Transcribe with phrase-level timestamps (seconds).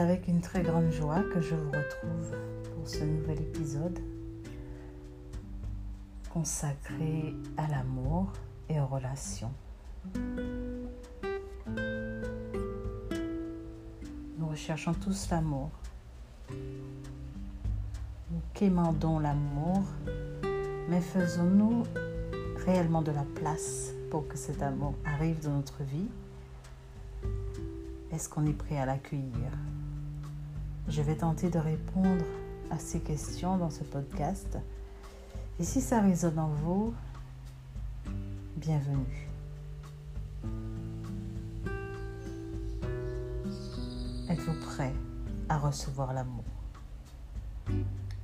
[0.00, 2.34] avec une très grande joie que je vous retrouve
[2.74, 3.98] pour ce nouvel épisode
[6.32, 8.32] consacré à l'amour
[8.70, 9.52] et aux relations.
[14.38, 15.70] Nous recherchons tous l'amour.
[16.50, 19.82] Nous quémandons l'amour,
[20.88, 21.82] mais faisons-nous
[22.64, 26.08] réellement de la place pour que cet amour arrive dans notre vie?
[28.12, 29.50] Est-ce qu'on est prêt à l'accueillir?
[30.90, 32.24] Je vais tenter de répondre
[32.68, 34.58] à ces questions dans ce podcast.
[35.60, 36.92] Et si ça résonne en vous,
[38.56, 39.28] bienvenue.
[44.28, 44.92] Êtes-vous prêt
[45.48, 46.42] à recevoir l'amour?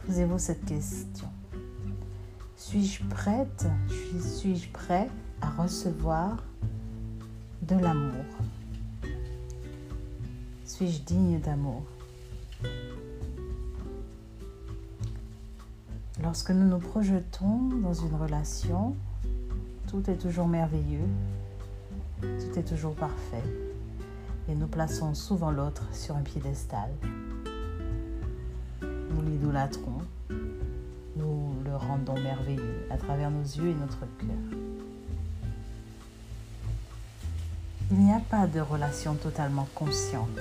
[0.05, 1.29] Posez-vous cette question.
[2.57, 3.66] Suis-je prête,
[4.21, 5.09] suis-je prêt
[5.41, 6.43] à recevoir
[7.63, 8.24] de l'amour?
[10.65, 11.85] Suis-je digne d'amour?
[16.23, 18.96] Lorsque nous nous projetons dans une relation,
[19.88, 21.09] tout est toujours merveilleux,
[22.21, 23.45] tout est toujours parfait,
[24.48, 26.90] et nous plaçons souvent l'autre sur un piédestal.
[28.82, 30.01] Nous l'idolâtrons,
[31.16, 34.59] nous le rendons merveilleux à travers nos yeux et notre cœur.
[37.93, 40.41] Il n'y a pas de relation totalement consciente,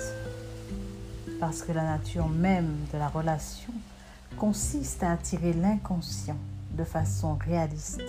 [1.40, 3.74] parce que la nature même de la relation
[4.38, 6.38] consiste à attirer l'inconscient
[6.72, 8.02] de façon réaliste.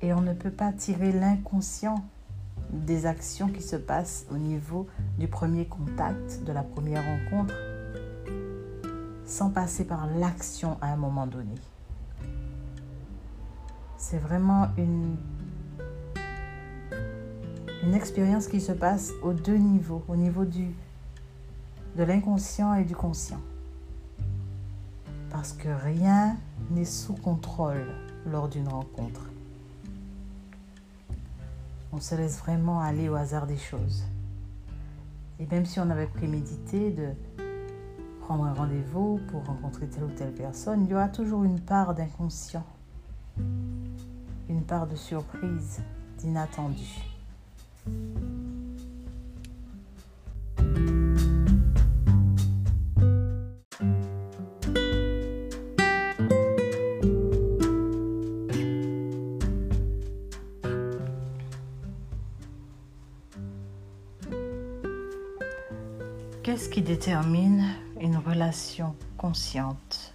[0.00, 2.04] Et on ne peut pas tirer l'inconscient
[2.72, 4.86] des actions qui se passent au niveau
[5.18, 7.54] du premier contact, de la première rencontre,
[9.26, 11.54] sans passer par l'action à un moment donné.
[13.98, 15.16] C'est vraiment une,
[17.82, 20.68] une expérience qui se passe aux deux niveaux, au niveau du,
[21.96, 23.40] de l'inconscient et du conscient.
[25.30, 26.36] Parce que rien
[26.70, 27.86] n'est sous contrôle
[28.30, 29.28] lors d'une rencontre.
[31.92, 34.04] On se laisse vraiment aller au hasard des choses.
[35.40, 37.08] Et même si on avait prémédité de
[38.20, 41.94] prendre un rendez-vous pour rencontrer telle ou telle personne, il y aura toujours une part
[41.94, 42.64] d'inconscient,
[44.48, 45.82] une part de surprise,
[46.18, 47.11] d'inattendu.
[66.62, 70.14] Qu'est-ce qui détermine une relation consciente.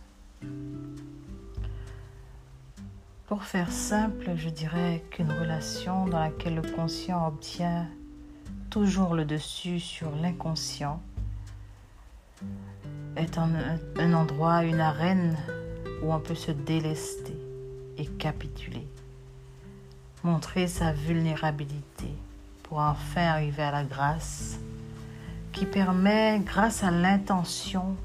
[3.25, 7.85] Pour faire simple, je dirais qu'une relation dans laquelle le conscient obtient
[8.69, 11.01] toujours le dessus sur l'inconscient
[13.17, 13.51] est un,
[13.97, 15.35] un, endroit, une arène
[16.01, 17.37] où on peut se délester
[17.97, 18.87] et capituler,
[20.23, 22.13] montrer sa vulnérabilité
[22.63, 24.59] pour enfin arriver à la grâce
[25.57, 27.95] qui permet, grâce à l'intention,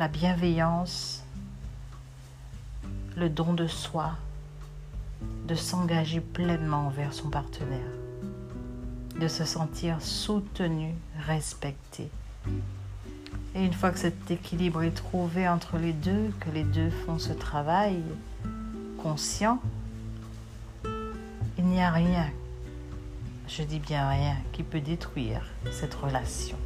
[0.00, 1.22] la bienveillance,
[3.16, 4.14] le don de soi,
[5.46, 7.78] de s'engager pleinement envers son partenaire,
[9.20, 10.92] de se sentir soutenu,
[11.24, 12.10] respecté.
[13.54, 17.20] Et une fois que cet équilibre est trouvé entre les deux, que les deux font
[17.20, 18.02] ce travail
[19.00, 19.60] conscient,
[21.58, 22.26] il n'y a rien,
[23.46, 26.58] je dis bien rien, qui peut détruire cette relation.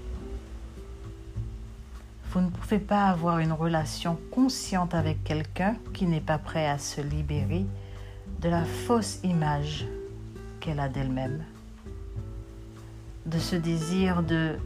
[2.31, 6.79] Vous ne pouvez pas avoir une relation consciente avec quelqu'un qui n'est pas prêt à
[6.79, 7.65] se libérer
[8.41, 9.87] de la fausse image
[10.61, 11.45] qu'elle a d'elle-même,
[13.25, 14.59] de ce désir de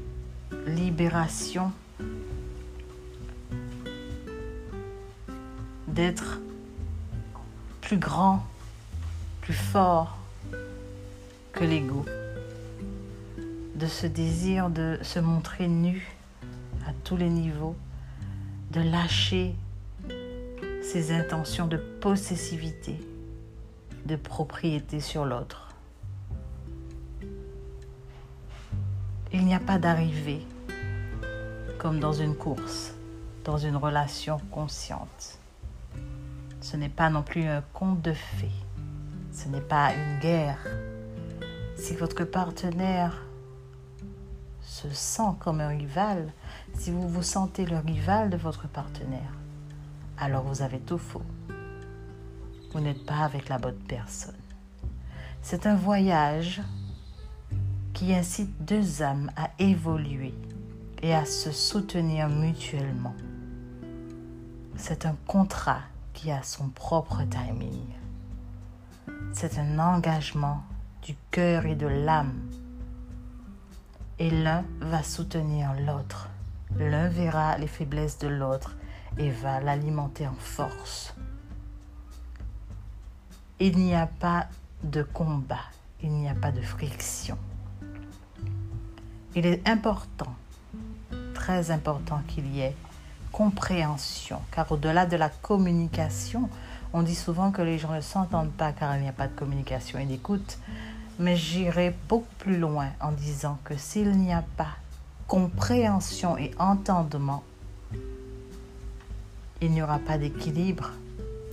[0.66, 1.70] libération,
[5.86, 6.40] d'être
[7.80, 8.44] plus grand,
[9.42, 10.16] plus fort
[11.52, 12.04] que l'ego,
[13.74, 16.19] de ce désir de se montrer nu
[17.16, 17.76] les niveaux,
[18.70, 19.54] de lâcher
[20.82, 23.00] ses intentions de possessivité,
[24.06, 25.74] de propriété sur l'autre.
[29.32, 30.44] Il n'y a pas d'arrivée
[31.78, 32.94] comme dans une course,
[33.44, 35.38] dans une relation consciente.
[36.60, 38.50] Ce n'est pas non plus un conte de fées.
[39.32, 40.58] Ce n'est pas une guerre.
[41.76, 43.22] Si votre partenaire
[44.62, 46.32] se sent comme un rival,
[46.74, 49.34] si vous vous sentez le rival de votre partenaire,
[50.18, 51.22] alors vous avez tout faux.
[52.72, 54.34] Vous n'êtes pas avec la bonne personne.
[55.42, 56.62] C'est un voyage
[57.94, 60.34] qui incite deux âmes à évoluer
[61.02, 63.14] et à se soutenir mutuellement.
[64.76, 65.80] C'est un contrat
[66.12, 67.86] qui a son propre timing.
[69.32, 70.62] C'est un engagement
[71.02, 72.40] du cœur et de l'âme.
[74.20, 76.28] Et l'un va soutenir l'autre.
[76.76, 78.76] L'un verra les faiblesses de l'autre
[79.18, 81.14] et va l'alimenter en force.
[83.58, 84.46] Il n'y a pas
[84.84, 85.64] de combat,
[86.02, 87.38] il n'y a pas de friction.
[89.34, 90.34] Il est important,
[91.32, 92.76] très important qu'il y ait
[93.32, 96.50] compréhension, car au-delà de la communication,
[96.92, 99.34] on dit souvent que les gens ne s'entendent pas car il n'y a pas de
[99.34, 100.58] communication et d'écoute,
[101.20, 104.74] mais j'irai beaucoup plus loin en disant que s'il n'y a pas
[105.28, 107.44] compréhension et entendement,
[109.60, 110.92] il n'y aura pas d'équilibre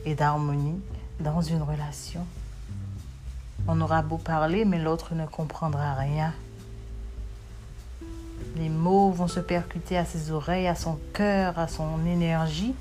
[0.06, 0.80] et d'harmonie
[1.20, 2.26] dans une relation.
[3.68, 6.34] On aura beau parler, mais l'autre ne comprendra rien.
[8.56, 12.74] Les mots vont se percuter à ses oreilles, à son cœur, à son énergie,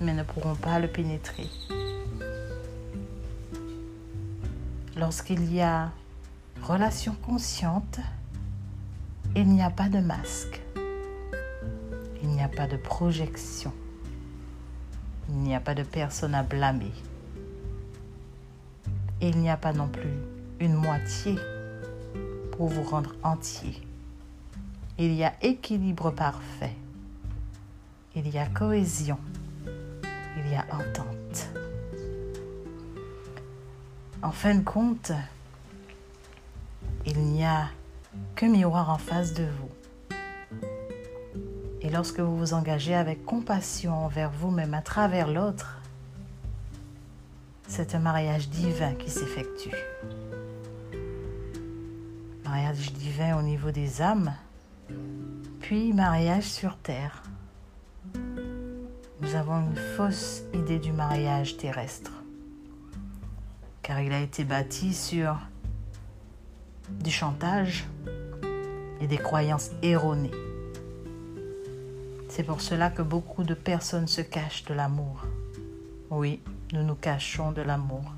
[0.00, 1.50] mais ne pourront pas le pénétrer.
[4.96, 5.90] Lorsqu'il y a
[6.64, 8.00] relation consciente,
[9.36, 10.62] il n'y a pas de masque,
[12.22, 13.72] il n'y a pas de projection,
[15.28, 16.92] il n'y a pas de personne à blâmer.
[19.20, 20.12] Il n'y a pas non plus
[20.58, 21.36] une moitié
[22.52, 23.80] pour vous rendre entier.
[24.98, 26.74] Il y a équilibre parfait.
[28.14, 29.18] Il y a cohésion.
[29.64, 31.48] Il y a entente.
[34.22, 35.12] En fin de compte,
[37.06, 37.68] il n'y a
[38.34, 40.16] qu'un miroir en face de vous.
[41.80, 45.80] Et lorsque vous vous engagez avec compassion envers vous-même à travers l'autre,
[47.68, 49.76] c'est un mariage divin qui s'effectue.
[52.44, 54.32] Mariage divin au niveau des âmes,
[55.60, 57.22] puis mariage sur terre.
[59.20, 62.12] Nous avons une fausse idée du mariage terrestre,
[63.82, 65.36] car il a été bâti sur
[66.90, 67.84] du chantage
[69.00, 70.30] et des croyances erronées.
[72.28, 75.22] C'est pour cela que beaucoup de personnes se cachent de l'amour.
[76.10, 76.40] Oui,
[76.72, 78.12] nous nous cachons de l'amour.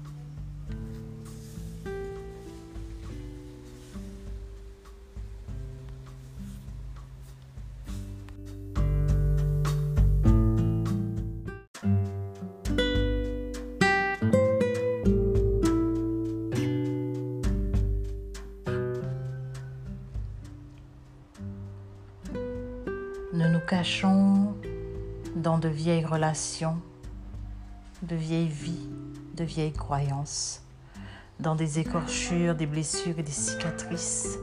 [23.36, 24.54] Nous nous cachons
[25.34, 26.78] dans de vieilles relations
[28.02, 28.88] de vieilles vies,
[29.34, 30.62] de vieilles croyances,
[31.38, 34.38] dans des écorchures, des blessures et des cicatrices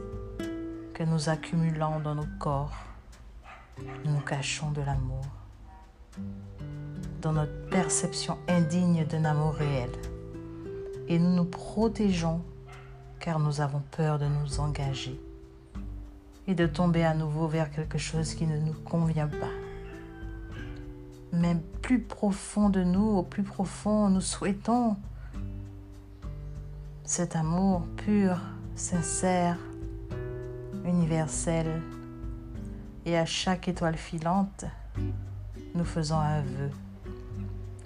[0.92, 2.84] que nous accumulons dans nos corps.
[4.04, 5.26] Nous nous cachons de l'amour,
[7.20, 9.90] dans notre perception indigne d'un amour réel.
[11.08, 12.42] Et nous nous protégeons
[13.18, 15.20] car nous avons peur de nous engager
[16.46, 19.50] et de tomber à nouveau vers quelque chose qui ne nous convient pas
[21.34, 24.96] mais plus profond de nous, au plus profond, nous souhaitons
[27.04, 28.40] cet amour pur,
[28.76, 29.58] sincère,
[30.84, 31.82] universel.
[33.04, 34.64] Et à chaque étoile filante,
[35.74, 36.70] nous faisons un vœu.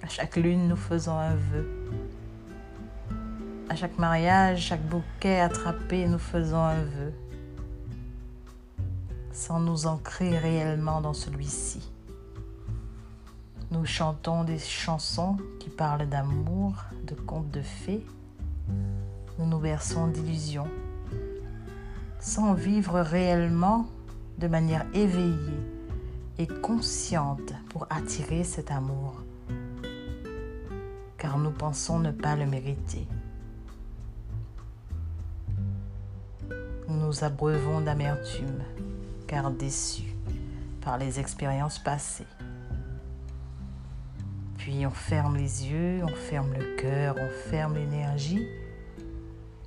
[0.01, 1.67] À chaque lune, nous faisons un vœu.
[3.67, 7.13] À chaque mariage, chaque bouquet attrapé, nous faisons un vœu.
[9.39, 11.93] Sans nous ancrer réellement dans celui-ci.
[13.71, 16.73] Nous chantons des chansons qui parlent d'amour,
[17.05, 18.05] de contes de fées.
[19.37, 20.67] Nous nous berçons d'illusions,
[22.19, 23.87] sans vivre réellement
[24.39, 25.63] de manière éveillée
[26.37, 29.21] et consciente pour attirer cet amour,
[31.17, 33.07] car nous pensons ne pas le mériter.
[36.89, 38.63] Nous nous abreuvons d'amertume,
[39.29, 40.15] car déçus
[40.81, 42.25] par les expériences passées.
[44.57, 48.43] Puis on ferme les yeux, on ferme le cœur, on ferme l'énergie,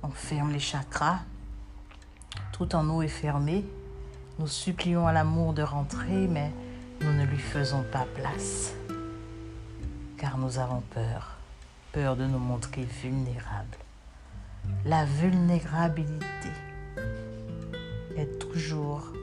[0.03, 1.19] on ferme les chakras.
[2.51, 3.63] Tout en nous est fermé.
[4.37, 6.51] Nous supplions à l'amour de rentrer, mais
[6.99, 8.73] nous ne lui faisons pas place.
[10.17, 11.37] Car nous avons peur,
[11.93, 13.77] peur de nous montrer vulnérables.
[14.83, 16.51] La vulnérabilité
[18.17, 19.13] est toujours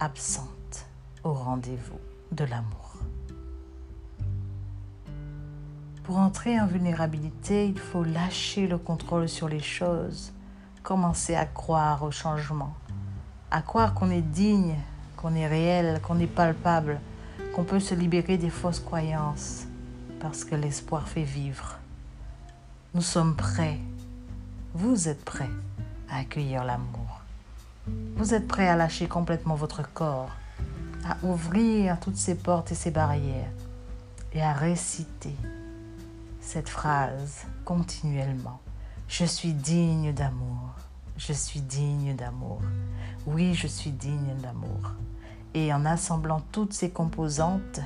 [0.00, 0.86] absente
[1.24, 1.98] au rendez-vous
[2.32, 2.94] de l'amour.
[6.04, 10.32] Pour entrer en vulnérabilité, il faut lâcher le contrôle sur les choses,
[10.82, 12.74] commencer à croire au changement,
[13.50, 14.76] à croire qu'on est digne,
[15.16, 17.00] qu'on est réel, qu'on est palpable,
[17.54, 19.66] qu'on peut se libérer des fausses croyances,
[20.20, 21.76] parce que l'espoir fait vivre.
[22.94, 23.78] Nous sommes prêts,
[24.74, 25.50] vous êtes prêts
[26.08, 27.17] à accueillir l'amour.
[28.16, 30.30] Vous êtes prêts à lâcher complètement votre corps,
[31.04, 33.52] à ouvrir toutes ces portes et ces barrières
[34.32, 35.34] et à réciter
[36.40, 38.60] cette phrase continuellement.
[39.08, 40.74] Je suis digne d'amour.
[41.16, 42.60] Je suis digne d'amour.
[43.26, 44.92] Oui, je suis digne d'amour.
[45.54, 47.80] Et en assemblant toutes ces composantes,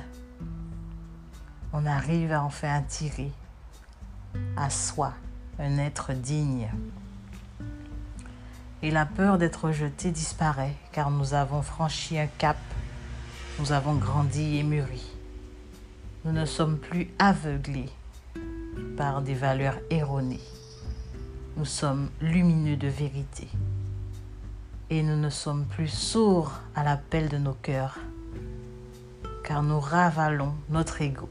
[1.71, 3.31] on arrive à en faire tirer
[4.57, 5.13] à soi
[5.59, 6.69] un être digne.
[8.83, 12.57] Et la peur d'être rejeté disparaît car nous avons franchi un cap,
[13.57, 15.09] nous avons grandi et mûri.
[16.25, 17.89] Nous ne sommes plus aveuglés
[18.97, 20.41] par des valeurs erronées.
[21.55, 23.47] Nous sommes lumineux de vérité
[24.89, 27.99] et nous ne sommes plus sourds à l'appel de nos cœurs,
[29.45, 31.29] car nous ravalons notre ego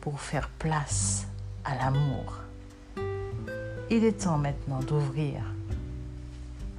[0.00, 1.26] pour faire place
[1.64, 2.38] à l'amour.
[3.90, 5.42] Il est temps maintenant d'ouvrir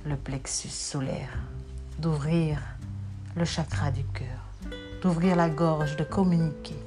[0.06, 1.38] le plexus solaire,
[2.00, 2.60] d'ouvrir
[3.36, 6.80] le chakra du cœur, d'ouvrir la gorge, de communiquer,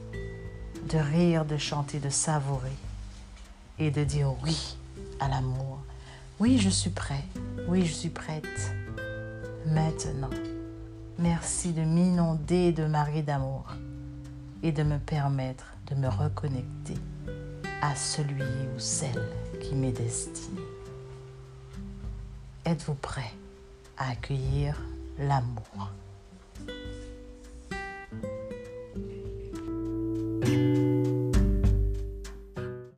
[0.90, 2.76] de rire, de chanter, de savourer
[3.78, 4.76] et de dire oui
[5.20, 5.80] à l'amour.
[6.38, 7.24] Oui, je suis prêt.
[7.68, 8.72] Oui, je suis prête.
[9.66, 10.30] Maintenant,
[11.18, 13.64] merci de m'inonder de marée d'amour
[14.62, 16.94] et de me permettre de me reconnecter
[17.80, 19.22] à celui ou celle
[19.60, 20.75] qui m'est destiné.
[22.66, 23.30] Êtes-vous prêt
[23.96, 24.76] à accueillir
[25.18, 25.92] l'amour?